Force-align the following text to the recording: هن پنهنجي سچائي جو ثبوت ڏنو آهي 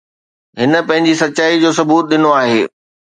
هن 0.59 0.71
پنهنجي 0.87 1.13
سچائي 1.23 1.55
جو 1.63 1.69
ثبوت 1.77 2.03
ڏنو 2.11 2.29
آهي 2.41 2.61